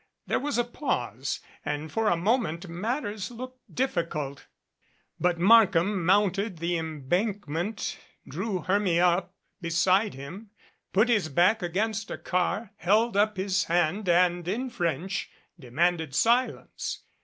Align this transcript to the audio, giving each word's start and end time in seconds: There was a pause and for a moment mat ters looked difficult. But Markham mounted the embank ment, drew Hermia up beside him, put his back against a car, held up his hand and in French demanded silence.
There 0.25 0.39
was 0.39 0.57
a 0.57 0.63
pause 0.63 1.41
and 1.63 1.91
for 1.91 2.07
a 2.07 2.17
moment 2.17 2.67
mat 2.67 3.03
ters 3.03 3.29
looked 3.29 3.59
difficult. 3.71 4.47
But 5.19 5.37
Markham 5.37 6.03
mounted 6.03 6.57
the 6.57 6.73
embank 6.75 7.47
ment, 7.47 7.99
drew 8.27 8.61
Hermia 8.61 9.05
up 9.05 9.35
beside 9.61 10.15
him, 10.15 10.49
put 10.91 11.07
his 11.07 11.29
back 11.29 11.61
against 11.61 12.09
a 12.09 12.17
car, 12.17 12.71
held 12.77 13.15
up 13.15 13.37
his 13.37 13.65
hand 13.65 14.09
and 14.09 14.47
in 14.47 14.71
French 14.71 15.29
demanded 15.59 16.15
silence. 16.15 17.03